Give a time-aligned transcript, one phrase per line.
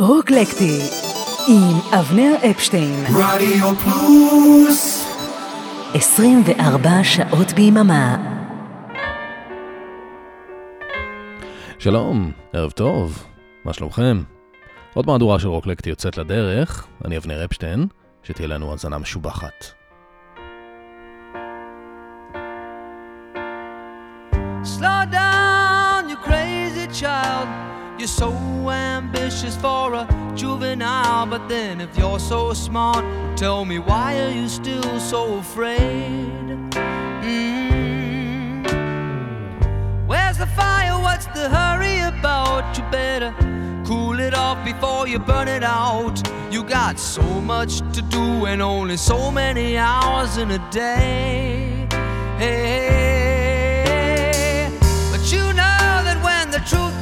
[0.00, 0.78] רוקלקטי
[1.48, 5.04] עם אבנר אפשטיין רדיו פלוס
[5.94, 8.16] 24 שעות ביממה
[11.78, 13.26] שלום, ערב טוב,
[13.64, 14.22] מה שלומכם?
[14.94, 17.86] עוד מהדורה של רוקלקטי יוצאת לדרך, אני אבנר אפשטיין,
[18.22, 19.64] שתהיה לנו האזנה משובחת.
[24.64, 27.77] Slow down, you crazy child.
[27.98, 28.32] You're so
[28.70, 30.06] ambitious for a
[30.36, 33.04] juvenile, but then if you're so smart,
[33.36, 36.30] tell me why are you still so afraid?
[37.24, 38.62] Mm.
[40.06, 40.96] Where's the fire?
[40.96, 42.78] What's the hurry about?
[42.78, 43.34] You better
[43.84, 46.22] cool it off before you burn it out.
[46.52, 51.88] You got so much to do and only so many hours in a day.
[52.38, 53.48] Hey,
[55.10, 56.97] but you know that when the truth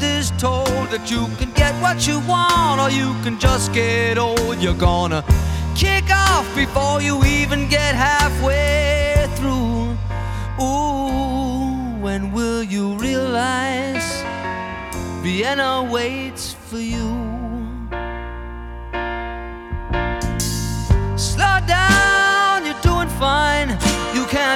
[0.91, 5.25] that you can get what you want or you can just get old, you're gonna
[5.75, 9.97] kick off before you even get halfway through.
[10.65, 14.23] Ooh, when will you realize
[15.23, 17.11] Vienna waits for you?
[21.17, 22.16] Slow down.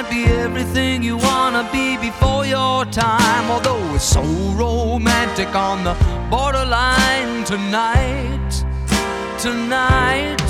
[0.01, 3.51] Can't be everything you wanna be before your time.
[3.51, 4.23] Although it's so
[4.57, 5.93] romantic on the
[6.27, 8.49] borderline tonight,
[9.37, 10.41] tonight.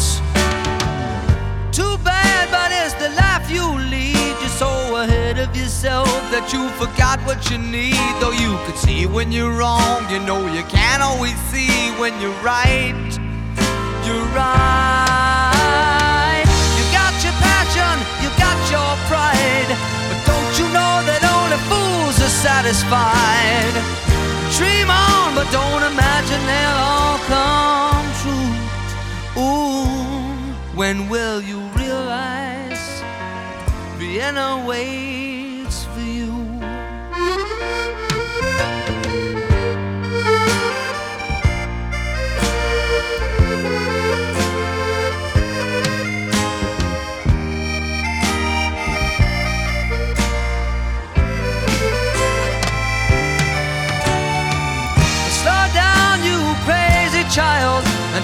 [1.73, 4.35] Too bad, but it's the life you lead.
[4.39, 8.11] You're so ahead of yourself that you forgot what you need.
[8.21, 12.41] Though you could see when you're wrong, you know you can't always see when you're
[12.41, 13.19] right.
[14.05, 15.50] You're right.
[19.11, 19.71] Pride.
[20.09, 23.73] But don't you know that only fools are satisfied?
[24.57, 28.51] Dream on, but don't imagine they'll all come true.
[29.43, 32.83] Ooh, when will you realize
[33.99, 35.20] Vienna waits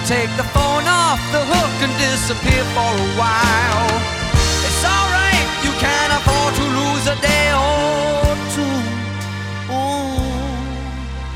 [0.07, 3.91] take the phone off the hook and disappear for a while.
[4.63, 8.23] It's alright, you can't afford to lose a day or
[8.55, 8.79] two.
[9.67, 10.15] Ooh,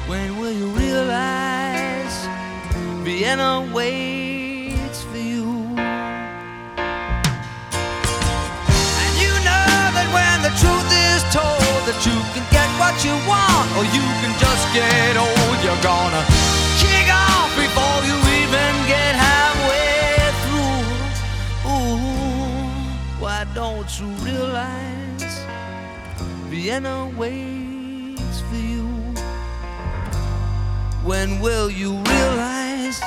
[0.08, 2.16] when will you realize
[3.04, 5.52] Vienna waits for you?
[9.04, 9.68] And you know
[10.00, 14.06] that when the truth is told that you can get what you want or you
[14.24, 16.24] can just get old, you're gonna
[16.80, 18.31] kick off before you
[23.82, 25.36] don't you realize
[26.52, 28.86] Vienna waits for you?
[31.10, 33.02] When will you realize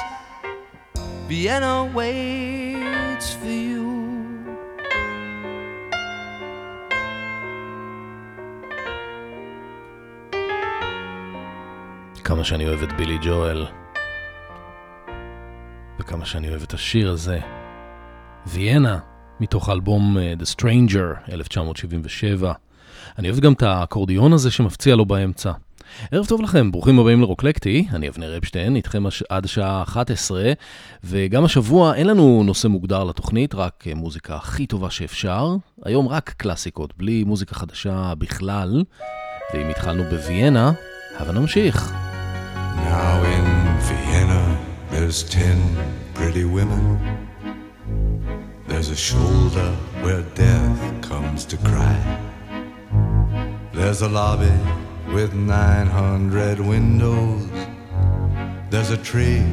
[1.28, 3.84] Vienna waits for you?
[12.24, 13.66] כמה שאני אוהב את בילי ג'ואל,
[15.98, 17.38] וכמה שאני אוהב את השיר הזה.
[18.46, 18.98] ויאנה,
[19.40, 22.52] מתוך האלבום אה, The Stranger, 1977.
[23.18, 25.52] אני אוהב גם את האקורדיון הזה שמפציע לו באמצע.
[26.10, 29.22] ערב טוב לכם, ברוכים הבאים לרוקלקטי, אני אבנר אפשטיין, איתכם הש...
[29.28, 30.52] עד השעה 11,
[31.04, 35.56] וגם השבוע אין לנו נושא מוגדר לתוכנית, רק אה, מוזיקה הכי טובה שאפשר.
[35.84, 38.84] היום רק קלאסיקות, בלי מוזיקה חדשה בכלל.
[39.54, 40.72] ואם התחלנו בוויאנה,
[41.18, 41.92] הבה נמשיך.
[42.74, 43.46] Now in
[43.88, 44.42] Vienna
[44.92, 45.58] there's ten
[46.14, 46.84] pretty women
[48.74, 49.70] There's a shoulder
[50.02, 51.96] where death comes to cry.
[53.72, 54.50] There's a lobby
[55.14, 57.48] with 900 windows.
[58.70, 59.44] There's a tree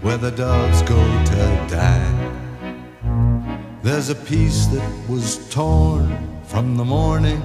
[0.00, 2.14] where the doves go to die.
[3.82, 7.42] There's a piece that was torn from the morning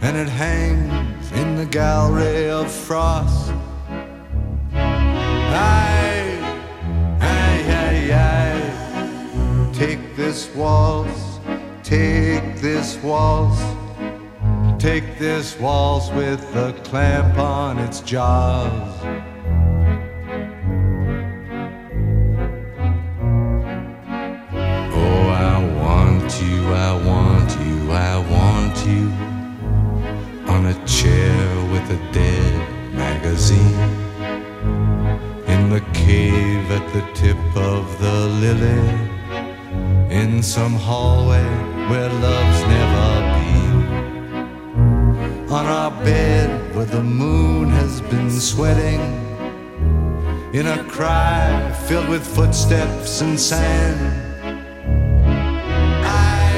[0.00, 3.52] and it hangs in the gallery of frost.
[4.72, 6.13] Aye,
[9.74, 11.40] Take this waltz,
[11.82, 13.60] take this waltz,
[14.78, 18.70] take this waltz with a clamp on its jaws.
[24.92, 29.10] Oh, I want you, I want you, I want you
[30.52, 33.80] on a chair with a dead magazine
[35.48, 39.13] in the cave at the tip of the lily
[40.10, 41.44] in some hallway
[41.88, 43.54] where love's never been.
[45.50, 49.00] On our bed where the moon has been sweating
[50.52, 54.00] in a cry filled with footsteps and sand.
[56.04, 56.50] I,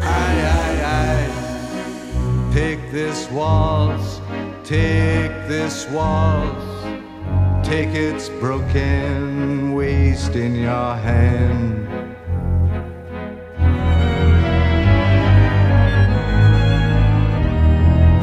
[0.00, 4.20] I, I, I, Take this waltz,
[4.64, 6.64] take this waltz,
[7.66, 11.97] take its broken waste in your hand.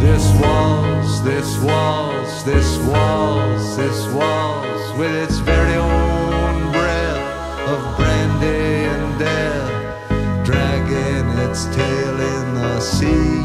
[0.05, 8.85] This waltz, this waltz, this waltz, this waltz, with its very own breath of brandy
[8.93, 13.41] and death, dragging its tail in the sea.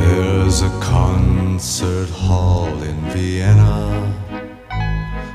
[0.00, 4.12] There's a concert hall in Vienna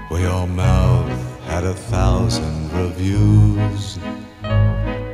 [0.10, 1.10] where your mouth
[1.46, 3.98] had a thousand reviews.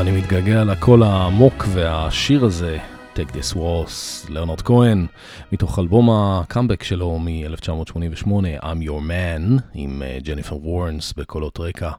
[0.00, 2.78] אני מתגעגע לקול העמוק והשיר הזה,
[3.14, 5.06] Take This Waltz, לרנרד כהן,
[5.52, 8.28] מתוך אלבום הקאמבק שלו מ-1988,
[8.62, 11.90] I'm Your Man, עם ג'ניפר וורנס בקולות רקע.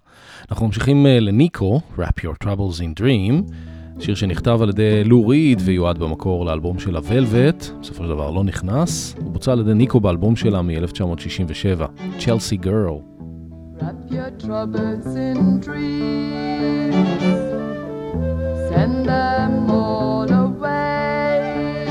[0.52, 3.54] אנחנו ממשיכים אה, לניקו, Wrap Your Troubles in Dream,
[4.00, 8.44] שיר שנכתב על ידי לו ריד ויועד במקור לאלבום של הוולווט, בסופו של דבר לא
[8.44, 11.82] נכנס, הוא בוצע על ידי ניקו באלבום שלה מ-1967,
[12.20, 12.98] צ'לסי גרל.
[13.80, 17.49] Wrap your troubles in dreams,
[18.70, 21.86] send them all away,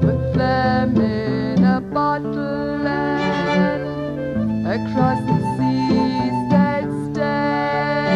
[0.00, 8.12] put them in a bottle and across the seas they'd stay.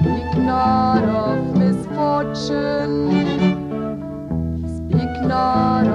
[0.00, 2.96] Speak not of misfortune
[4.76, 5.86] Speak not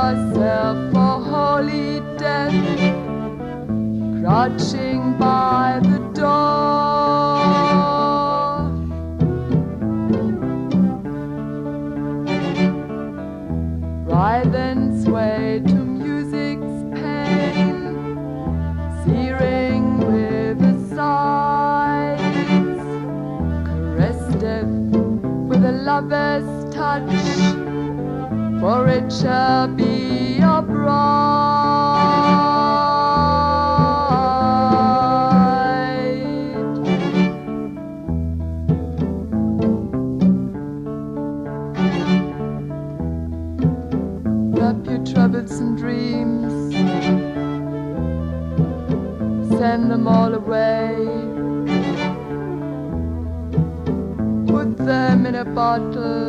[0.00, 2.54] yourself for holy death,
[4.20, 6.70] crouching by the door.
[14.06, 17.68] Writhe and sway to music's pain,
[19.04, 22.16] searing with a sigh.
[23.66, 24.44] Caressed
[25.48, 27.12] with a lover's touch,
[28.60, 30.90] for it shall be your bride.
[44.54, 46.52] Wrap your troubles and dreams,
[49.58, 50.96] send them all away.
[54.52, 56.19] Put them in a bottle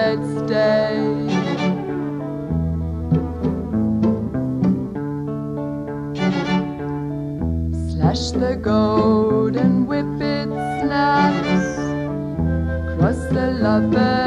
[0.00, 0.96] they'd stay.
[7.90, 10.48] Slash the gold and whip it
[10.80, 11.78] snaps
[12.92, 14.19] across the lover's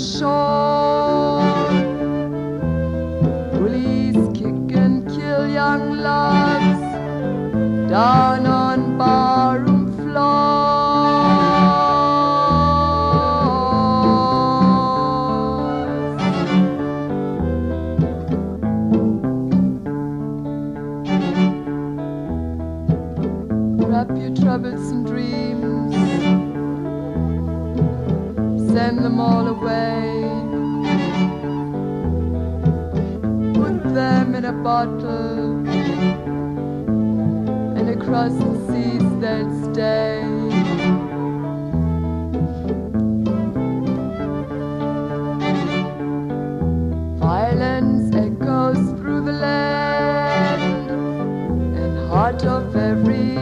[0.00, 1.42] shore.
[3.52, 6.80] Bullies kick and kill young loves
[7.90, 8.39] down
[34.62, 35.66] bottle,
[37.78, 40.22] and across the seas they'll stay.
[47.18, 50.90] Violence echoes through the land
[51.76, 53.40] and heart of every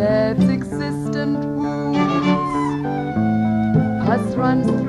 [0.00, 2.52] steps existent wounds.
[4.04, 4.79] Pus runs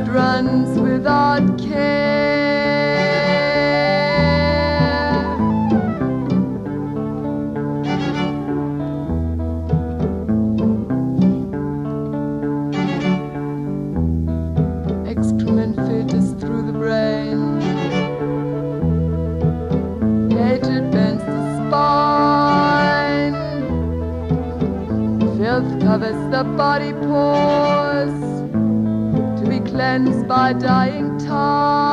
[0.00, 2.06] blood runs without care.
[15.06, 17.60] Excrement filters through the brain.
[20.30, 23.34] Hatred bends the spine.
[25.38, 27.57] Filth covers the body pores
[29.98, 31.87] cleansed by dying time.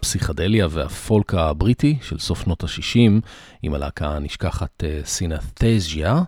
[0.00, 3.20] הפסיכדליה והפולק הבריטי של סוף שנות ה-60,
[3.62, 6.22] עם הלהקה הנשכחת סינתזיה.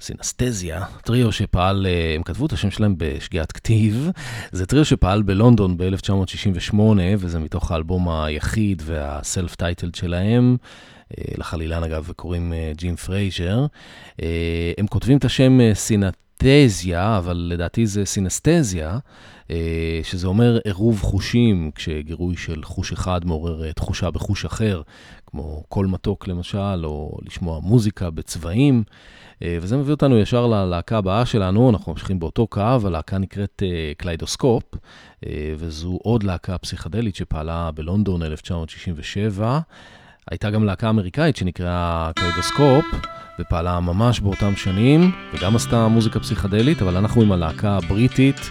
[0.00, 4.10] סינסטזיה, טריו שפעל, אה, הם כתבו את השם שלהם בשגיאת כתיב,
[4.52, 6.78] זה טריו שפעל בלונדון ב-1968,
[7.18, 10.56] וזה מתוך האלבום היחיד והסלף טייטלד שלהם.
[11.18, 13.66] אה, לחלילן אגב קוראים אה, ג'ים פרייזר.
[14.78, 18.98] הם כותבים את השם סינתזיה, אבל לדעתי זה סינסטזיה.
[19.50, 24.82] אה, שזה אומר עירוב חושים, כשגירוי של חוש אחד מעורר אה, תחושה בחוש אחר,
[25.26, 28.82] כמו קול מתוק למשל, או לשמוע מוזיקה בצבעים.
[29.42, 33.62] אה, וזה מביא אותנו ישר ללהקה הבאה שלנו, אנחנו ממשיכים באותו קו, הלהקה נקראת
[33.96, 34.62] קליידוסקופ,
[35.56, 39.58] וזו עוד להקה פסיכדלית שפעלה בלונדון 1967.
[40.30, 42.84] הייתה גם להקה אמריקאית שנקראה קליידוסקופ,
[43.40, 48.50] ופעלה ממש באותם שנים, וגם עשתה מוזיקה פסיכדלית, אבל אנחנו עם הלהקה הבריטית.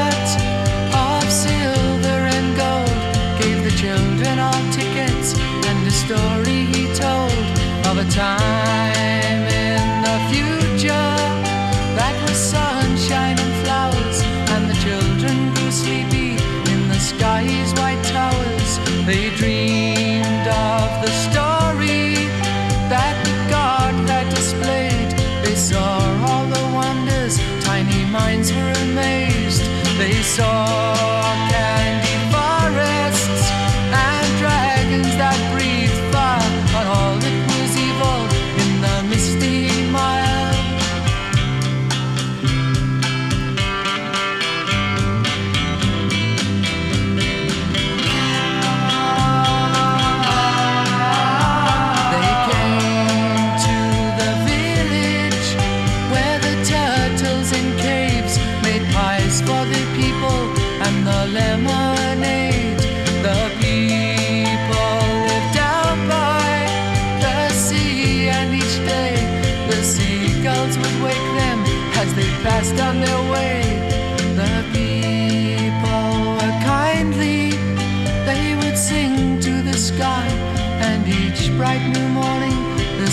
[30.31, 30.70] saw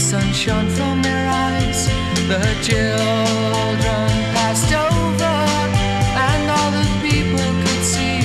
[0.08, 1.86] sun shone from their eyes.
[2.32, 5.36] The children passed over,
[6.28, 8.20] and all the people could see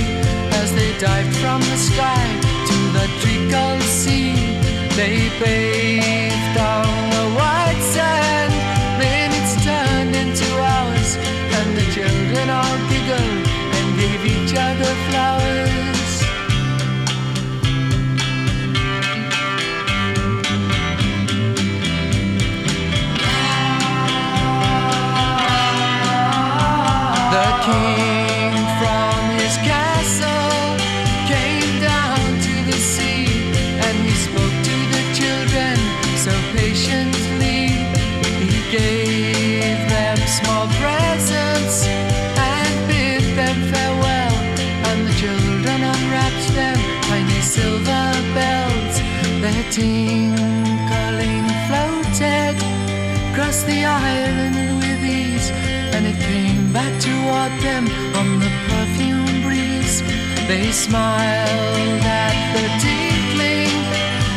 [0.61, 2.25] as they dived from the sky
[2.69, 4.31] to the treacle sea.
[4.95, 5.72] They bathed
[60.73, 63.69] smiled at the tinkling,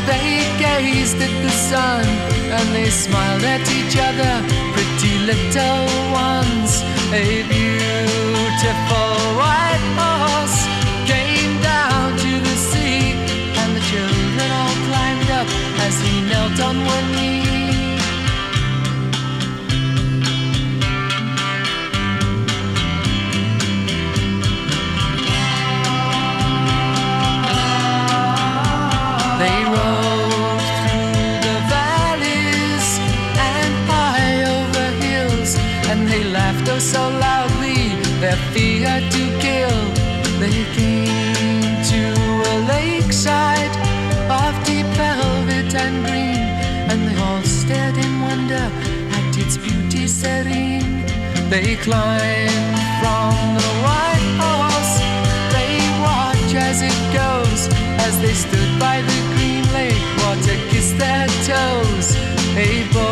[0.05, 2.05] they gazed at the sun,
[2.53, 4.33] and they smiled at each other,
[4.73, 6.83] pretty little ones.
[7.11, 10.59] A beautiful white horse
[11.09, 13.17] came down to the sea,
[13.57, 15.47] and the children all climbed up
[15.87, 17.46] as he knelt on one knee.
[38.27, 39.77] Their fear to kill.
[40.41, 42.01] They came to
[42.53, 43.75] a lakeside
[44.41, 46.43] of deep velvet and green,
[46.89, 48.65] and they all stared in wonder
[49.17, 51.05] at its beauty serene.
[51.53, 54.95] They climbed from the white horse,
[55.55, 55.75] they
[56.07, 57.61] watch as it goes
[58.05, 60.03] as they stood by the green lake.
[60.23, 62.07] Water kissed their toes.
[62.57, 63.06] A boat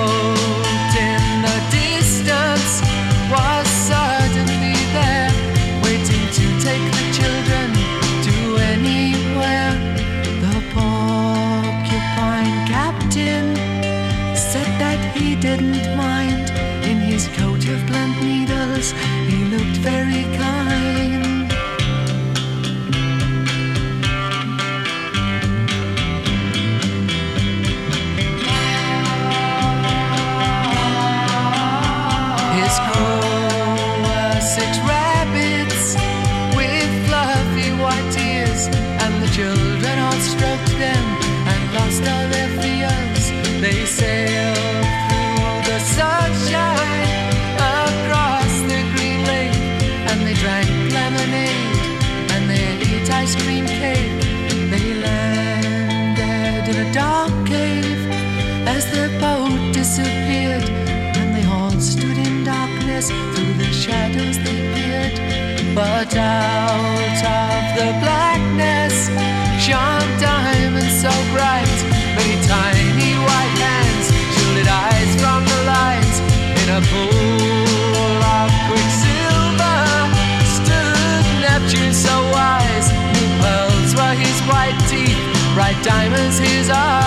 [65.76, 68.96] But out of the blackness
[69.60, 71.76] shone diamonds so bright,
[72.16, 76.16] many tiny white hands shielded eyes from the light
[76.62, 79.84] in a pool of quicksilver.
[80.58, 82.56] Stood Neptune so wise,
[85.56, 87.05] bright diamonds his eyes.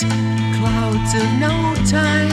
[0.00, 1.14] Clouds.
[1.14, 2.31] Of no time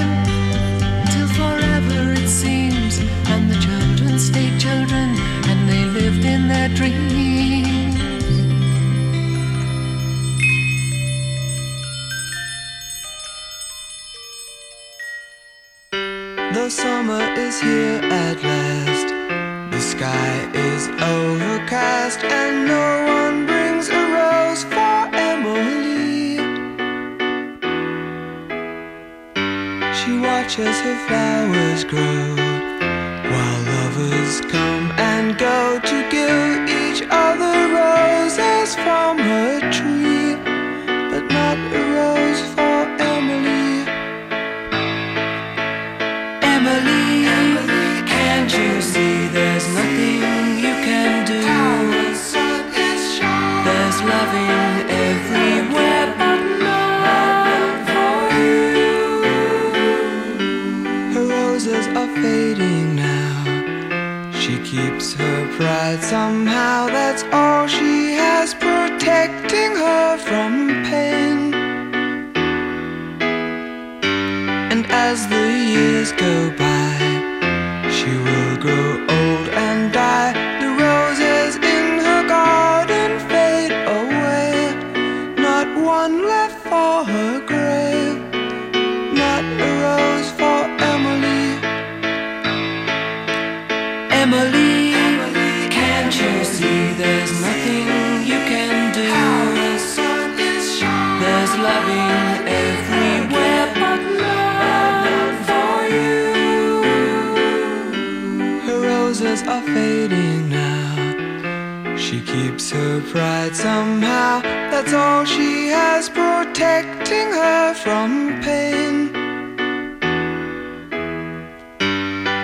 [112.39, 114.41] keeps her pride somehow.
[114.71, 118.95] That's all she has protecting her from pain.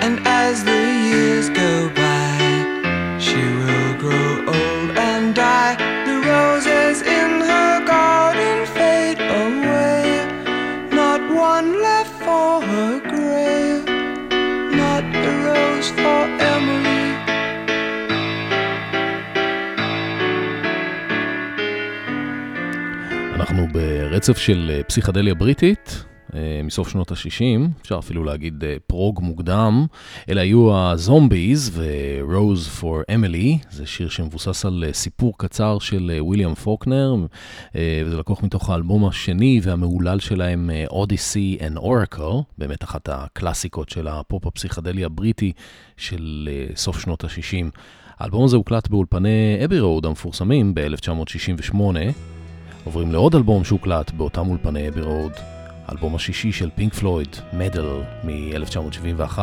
[0.05, 0.81] And as the
[1.11, 1.94] years go
[24.15, 26.05] ברצף של אה, פסיכדליה בריטית.
[26.33, 29.85] אה, מסוף שנות ה-60, אפשר אפילו להגיד אה, פרוג מוקדם.
[30.29, 36.53] אלה היו הזומביז ו-Rose for Emily, זה שיר שמבוסס על סיפור קצר של אה, ויליאם
[36.55, 37.15] פוקנר,
[38.05, 44.47] וזה לקוח מתוך האלבום השני והמהולל שלהם, Odyssey and Oracle, באמת אחת הקלאסיקות של הפופ
[44.47, 45.51] הפסיכדלי הבריטי
[45.97, 47.79] של סוף שנות ה-60.
[48.19, 52.34] האלבום הזה הוקלט באולפני אבי רוד המפורסמים ב-1968.
[52.85, 55.31] עוברים לעוד אלבום שהוקלט באותם אולפני אבי רוד,
[55.87, 59.39] האלבום השישי של פינק פלויד, מדל, מ-1971.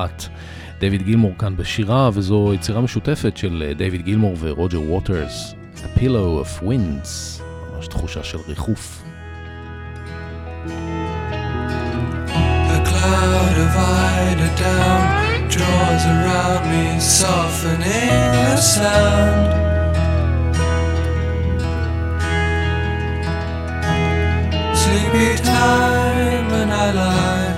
[0.80, 6.44] דיוויד גילמור כאן בשירה, וזו יצירה משותפת של אה, דיוויד גילמור ורוג'ר ווטרס, A Pillow
[6.44, 7.42] of Winds,
[7.74, 9.02] ממש תחושה של ריחוף.
[13.02, 15.02] Cloud of eiderdown
[15.54, 19.71] draws around me, softening the sound.
[24.92, 27.52] Sleepy time, and I lie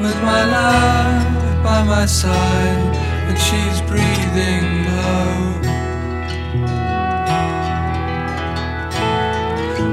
[0.00, 2.94] with my love by my side,
[3.28, 5.34] and she's breathing low.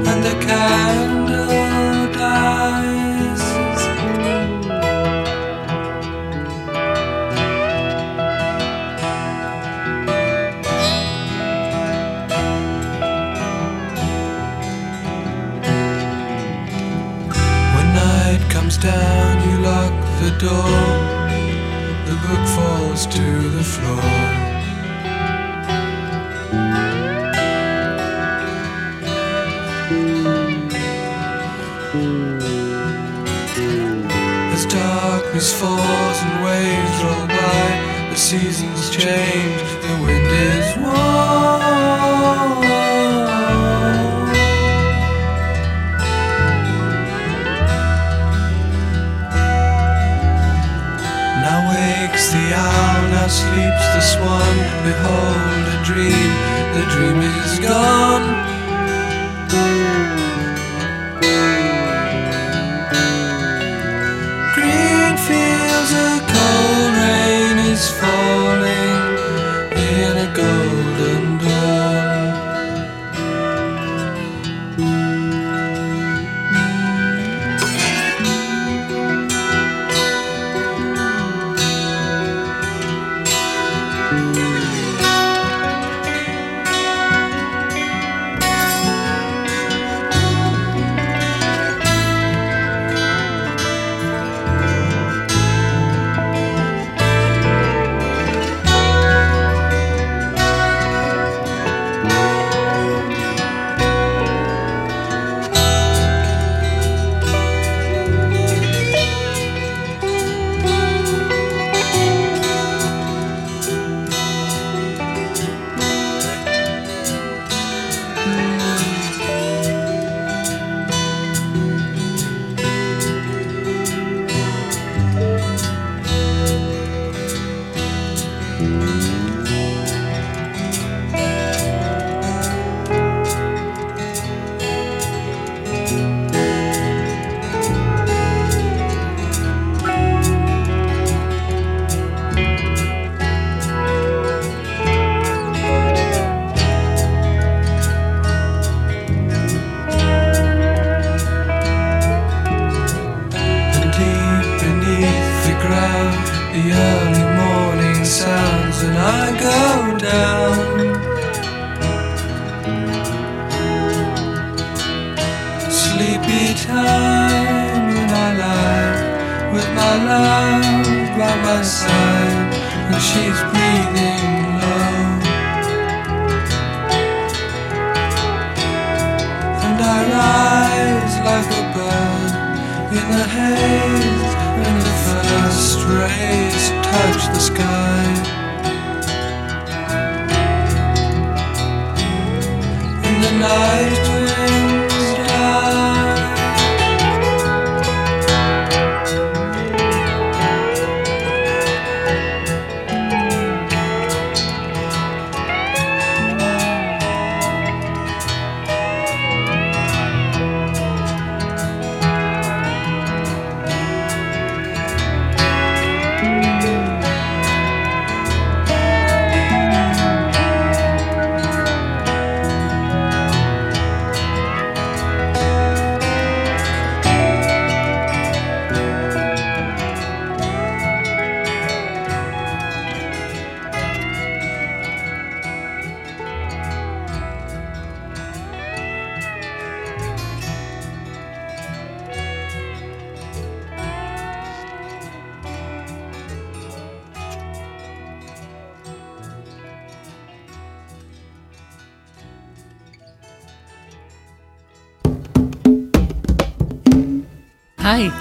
[0.09, 1.22] And the candle
[20.43, 20.75] door.
[22.09, 23.25] The book falls to
[23.57, 24.03] the floor.
[34.51, 39.61] As darkness falls and waves roll by, the seasons change,
[53.23, 54.55] now sleeps the swan?
[54.83, 56.31] Behold a dream,
[56.75, 58.42] the dream is gone.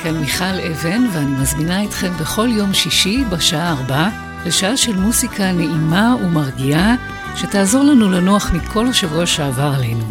[0.02, 4.08] כאן מיכל אבן, ואני מזמינה אתכם בכל יום שישי בשעה ארבע
[4.46, 6.94] לשעה של מוסיקה נעימה ומרגיעה,
[7.36, 10.04] שתעזור לנו לנוח מכל השבוע שעבר עלינו.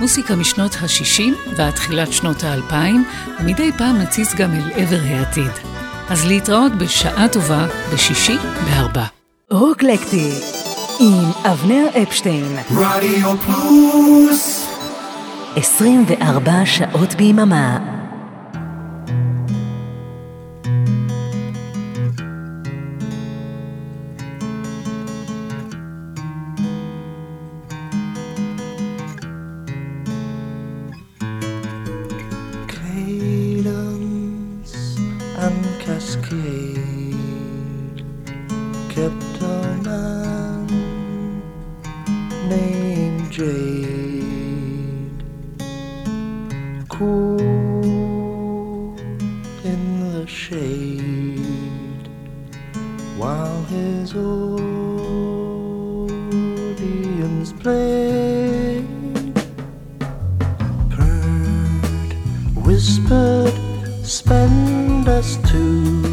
[0.00, 2.74] מוסיקה משנות ה-60 ועד תחילת שנות ה-2000,
[3.40, 5.52] ומדי פעם נציץ גם אל עבר העתיד.
[6.08, 9.04] אז להתראות בשעה טובה בשישי בארבע.
[9.50, 10.30] רוקלקטי
[11.00, 12.56] עם אבנר אפשטיין.
[12.76, 14.66] רדיו פלוס
[15.56, 17.97] 24 שעות ביממה.
[62.78, 63.52] Whispered,
[64.04, 66.07] spend us two.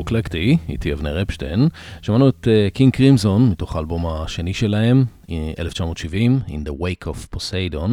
[0.00, 1.68] אקלקטי, איתי אבנר אפשטיין.
[2.02, 5.04] שמענו את קינג uh, קרימזון מתוך האלבום השני שלהם,
[5.58, 7.90] 1970, In the Wake of Poseidon.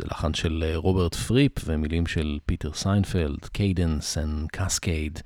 [0.00, 5.18] זה לחן של אה, רוברט פריפ ומילים של פיטר סיינפלד, קיידנס אנד קסקייד.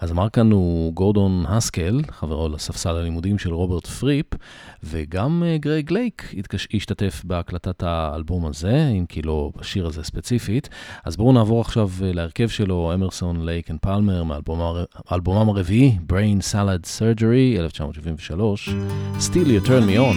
[0.00, 4.26] אז אמר כאן הוא גורדון הסקל, חברו לספסל הלימודים של רוברט פריפ,
[4.84, 6.34] וגם אה, גרייג לייק
[6.74, 10.68] השתתף בהקלטת האלבום הזה, אם כי לא בשיר הזה ספציפית.
[11.04, 14.24] אז בואו נעבור עכשיו אה, להרכב שלו, אמרסון, לייק אנד פלמר,
[15.10, 18.68] מאלבומם הרביעי, Brain Salad Surgery, 1973,
[19.18, 20.16] Still You Turn Me On.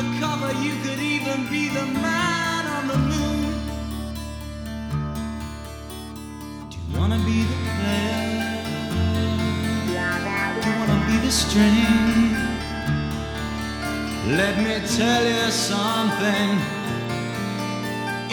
[0.00, 3.52] Undercover, you could even be the man on the moon.
[6.70, 8.20] Do you wanna be the player?
[10.60, 12.32] Do you wanna be the string?
[14.40, 16.50] Let me tell you something.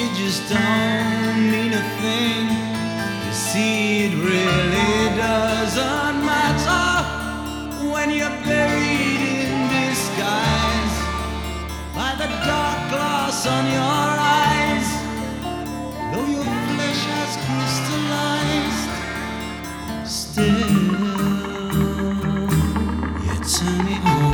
[0.02, 2.46] It just don't mean a thing.
[3.26, 6.88] You see, it really doesn't matter
[7.92, 9.37] when you're buried
[12.46, 14.10] dark glass on your
[14.42, 14.90] eyes.
[16.12, 18.86] Though your flesh has crystallized,
[20.10, 20.68] still
[23.26, 24.28] you turn me on.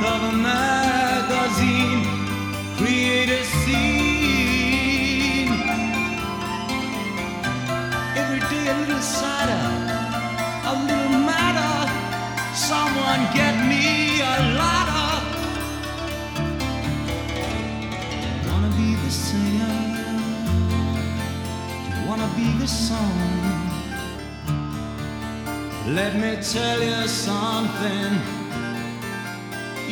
[0.00, 2.02] Cover magazine,
[2.78, 5.52] create a scene.
[8.16, 9.66] Every day a little sadder,
[10.70, 11.76] a little madder,
[12.54, 15.12] someone get me a ladder?
[18.48, 19.76] Wanna be the singer?
[22.06, 23.18] Wanna be the song?
[25.98, 28.39] Let me tell you something.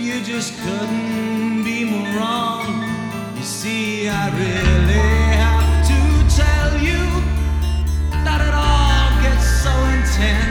[0.08, 2.64] You just couldn't be more wrong.
[3.36, 5.04] You see, I really
[5.36, 6.00] have to
[6.34, 7.02] tell you
[8.24, 10.47] that it all gets so intense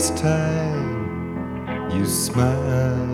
[0.00, 3.09] first time you smiled,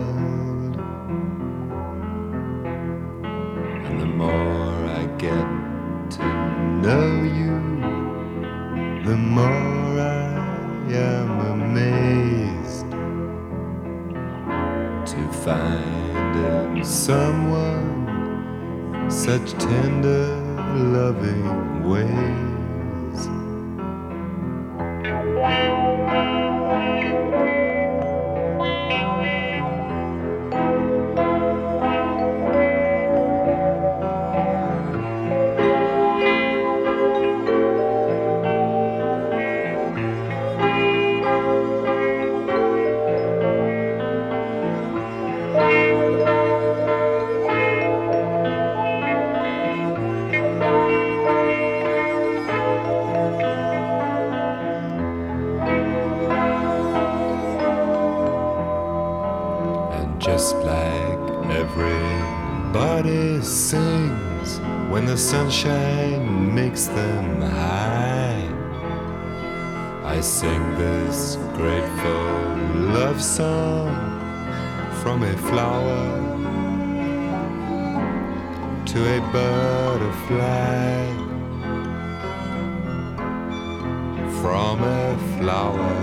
[84.41, 85.93] From a flower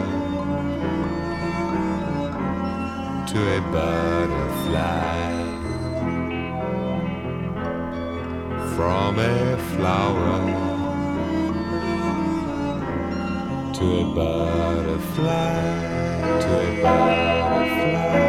[3.28, 5.24] to a butterfly.
[8.74, 10.41] From a flower
[13.72, 15.61] to a butterfly,
[16.41, 18.24] to a butterfly.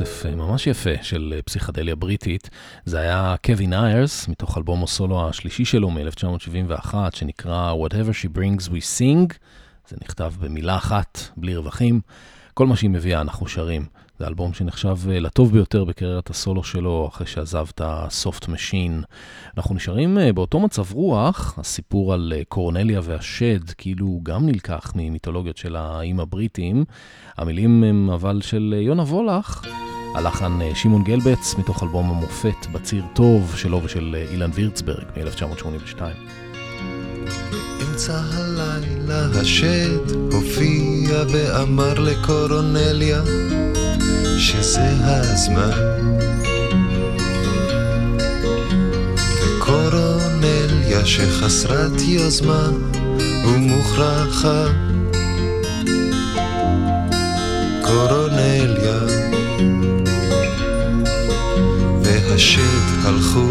[0.00, 2.50] רצף אה, ממש יפה של אה, פסיכדליה בריטית.
[2.84, 8.98] זה היה קווין איירס, מתוך אלבום הסולו השלישי שלו מ-1971, שנקרא Whatever She Brings We
[8.98, 9.34] Sing.
[9.88, 12.00] זה נכתב במילה אחת, בלי רווחים.
[12.54, 13.86] כל מה שהיא מביאה אנחנו שרים.
[14.18, 19.02] זה אלבום שנחשב אה, לטוב ביותר בקריירת הסולו שלו, אחרי שעזב את הסופט משין.
[19.56, 24.92] אנחנו נשארים אה, באותו מצב רוח, הסיפור על אה, קורנליה והשד, כאילו הוא גם נלקח
[24.94, 26.84] ממיתולוגיות של האיים הבריטים.
[27.36, 29.62] המילים הם אבל של יונה וולך,
[30.14, 36.00] הלחן שמעון גלבץ, מתוך אלבום המופת בציר טוב שלו ושל אילן וירצברג מ-1982.
[37.80, 43.22] In באמצע הלילה השד הופיע ואמר לקורונליה
[44.38, 45.70] שזה הזמן.
[49.42, 52.68] וקורונליה שחסרת יוזמה
[53.44, 54.64] ומוכרחה.
[57.82, 59.00] קורונליה.
[62.02, 63.48] והשד הלכו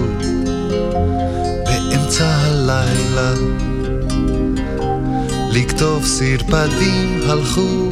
[1.65, 3.33] באמצע הלילה.
[5.51, 7.89] לכתוב סרפדים הלכו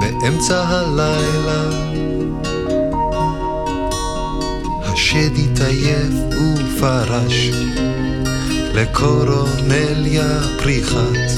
[0.00, 1.90] באמצע הלילה.
[4.82, 7.50] השד התעייף ופרש
[8.74, 11.30] לקורונליה פריחת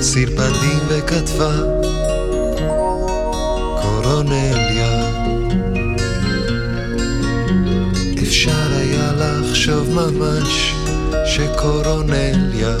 [0.00, 1.52] סרפדים וכתבה
[3.82, 5.10] קורונליה
[8.22, 10.74] אפשר היה לחשוב ממש
[11.26, 12.76] שקורונליה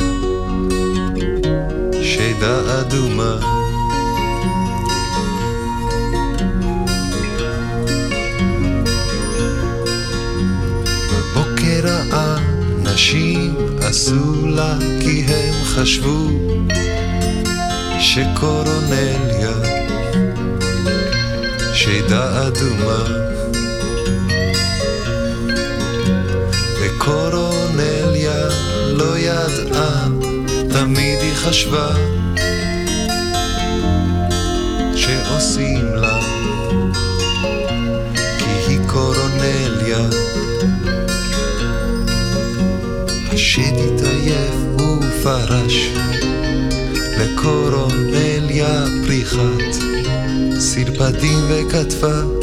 [2.02, 3.59] שדה אדומה
[13.10, 16.28] האנשים עשו לה כי הם חשבו
[18.00, 19.52] שקורונליה
[21.72, 23.04] שדה אדומה.
[26.80, 28.48] וקורונליה
[28.92, 30.06] לא ידעה,
[30.72, 31.88] תמיד היא חשבה
[34.96, 36.19] שעושים לה
[43.50, 45.92] השד התעייף ופרש
[47.18, 49.72] לקורונליה פריחת
[50.58, 52.39] סרפדים וכתבה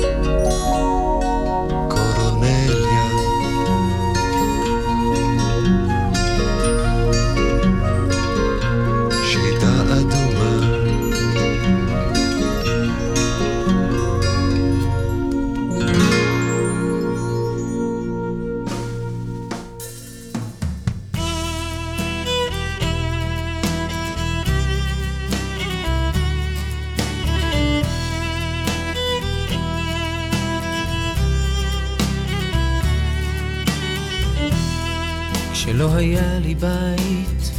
[35.88, 37.52] כשלא היה לי בית,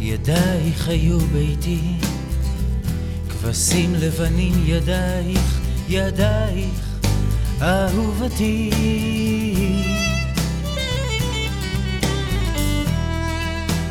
[0.00, 1.80] ידייך היו ביתי.
[3.28, 6.98] כבשים לבנים ידייך, ידייך,
[7.62, 8.70] אהובתי.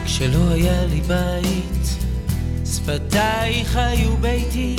[0.06, 2.06] כשלא היה לי בית,
[2.66, 4.76] שפתייך היו ביתי.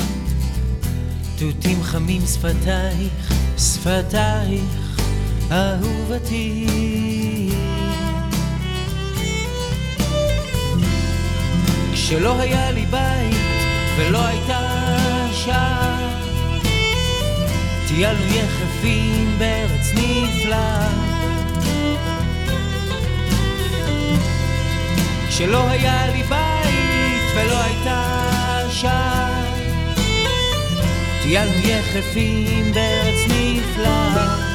[1.39, 5.01] תותים חמים שפתייך, שפתייך,
[5.51, 7.18] אהובתי.
[12.09, 13.37] כשלא היה לי בית
[13.97, 14.61] ולא הייתה
[15.33, 15.99] שעה,
[17.89, 20.89] טיילנו יחפים בארץ נפלאה.
[25.29, 29.43] כשלא היה לי בית ולא הייתה שעה,
[31.23, 34.48] טיילנו יחפים בארץ נפלאה.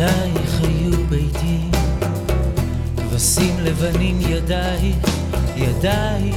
[0.00, 1.58] ידייך היו ביתי.
[2.96, 4.96] כבשים לבנים ידייך,
[5.56, 6.36] ידייך,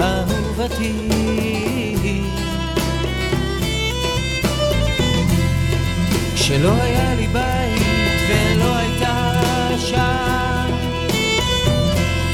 [0.00, 1.08] אהובתי.
[6.34, 7.82] כשלא היה לי בית
[8.28, 9.40] ולא הייתה
[9.78, 10.66] שעה,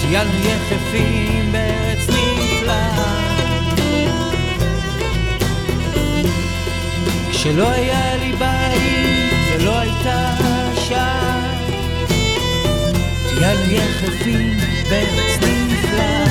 [0.00, 3.16] טיילנו יחפים בארץ נפלאה.
[7.30, 8.15] כשלא היה
[13.36, 14.56] ילדי יחפים
[14.90, 16.25] ועץ נפלא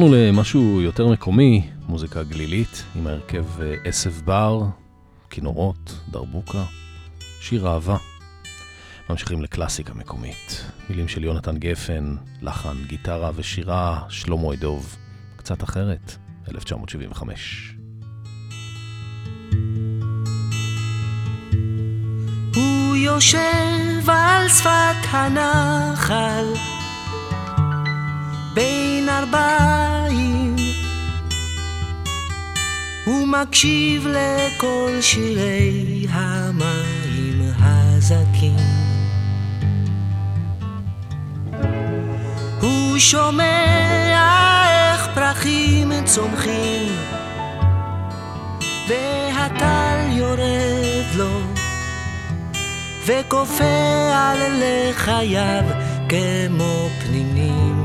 [0.00, 4.62] עברנו למשהו יותר מקומי, מוזיקה גלילית, עם ההרכב אה, עשב בר,
[5.30, 6.64] כינורות, דרבוקה,
[7.40, 7.96] שיר אהבה.
[9.10, 10.64] ממשיכים לקלאסיקה מקומית.
[10.90, 14.96] מילים של יונתן גפן, לחן, גיטרה ושירה, שלמה אדוב.
[15.36, 16.16] קצת אחרת,
[16.50, 17.74] 1975.
[22.56, 26.44] הוא יושב על שפת הנחל
[28.54, 29.79] בין ארבעים
[33.30, 38.56] מקשיב לכל שירי המים הזכים.
[42.60, 46.92] הוא שומע איך פרחים צומחים
[48.88, 51.40] והטל יורד לו
[53.06, 55.64] וכופה על לחייו
[56.08, 57.79] כמו פנינים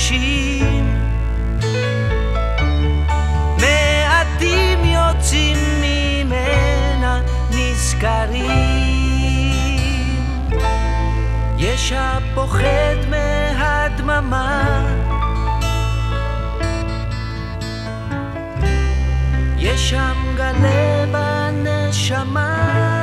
[0.00, 0.86] קשים
[3.56, 7.20] מעטים יוצאים ממנה
[7.50, 8.50] נזכרים.
[11.58, 14.86] יש הפוחד מהדממה.
[19.58, 22.99] יש שם גלה בנשמה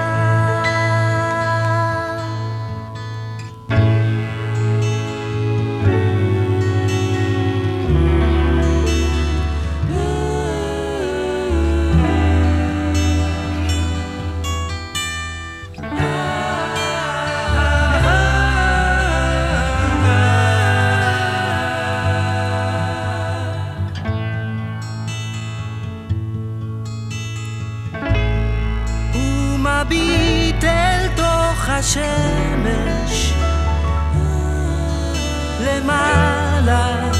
[36.68, 37.12] למעלה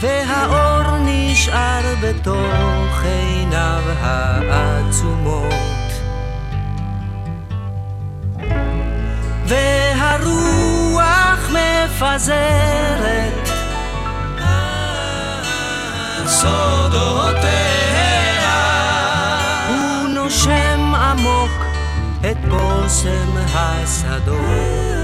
[0.00, 5.52] והאור נשאר בתוך עיניו העצומות.
[9.46, 10.30] והרוח
[11.50, 13.48] מפזרת
[16.26, 17.48] סודותיה
[19.68, 21.64] הוא נושם עמוק
[22.30, 24.97] את בושם השדות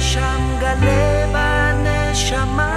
[0.00, 2.69] יש שם גלה בנשמה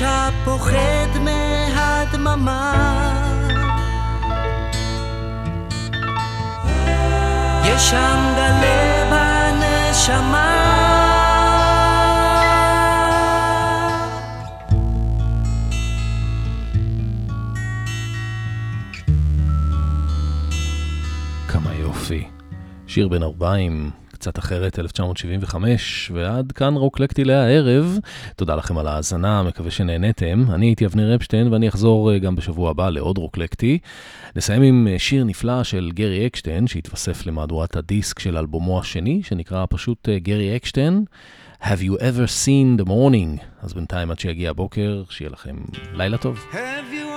[0.00, 2.72] האישה פוחד מהדממה.
[7.64, 10.54] יש שם גלה בנשמה.
[22.86, 27.98] שיר בן ארבעים, קצת אחרת, 1975, ועד כאן רוקלקטי להערב.
[28.36, 30.44] תודה לכם על ההאזנה, מקווה שנהניתם.
[30.50, 33.78] אני הייתי אבנר אפשטיין, ואני אחזור אה, גם בשבוע הבא לעוד רוקלקטי.
[34.36, 39.64] נסיים עם אה, שיר נפלא של גרי אקשטיין, שהתווסף למהדורת הדיסק של אלבומו השני, שנקרא
[39.70, 41.04] פשוט אה, גרי אקשטיין.
[41.62, 43.44] Have you ever seen the morning?
[43.62, 45.56] אז בינתיים עד שיגיע הבוקר, שיהיה לכם
[45.94, 46.44] לילה טוב.
[46.52, 47.07] Have you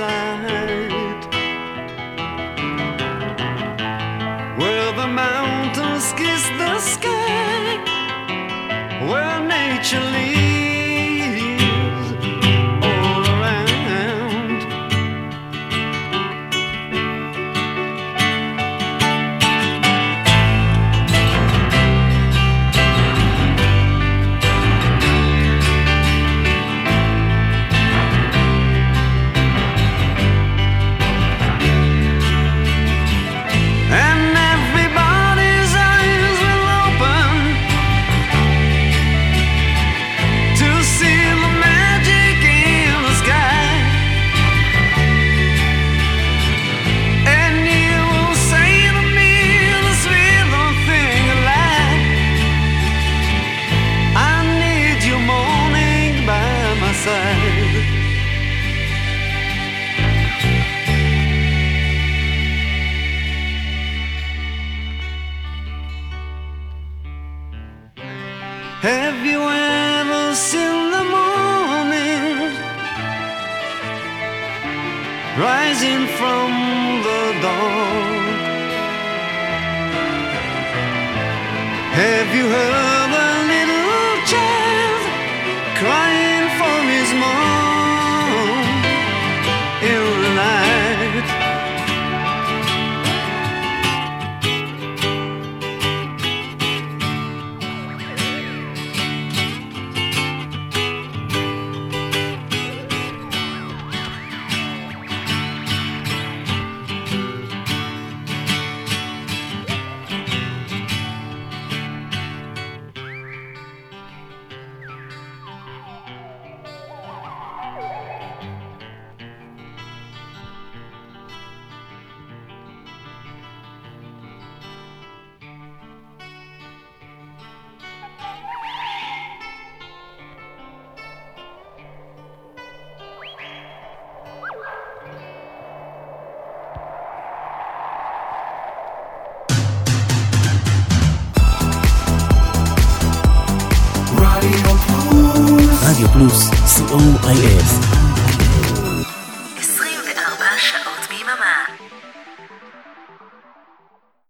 [0.00, 0.69] other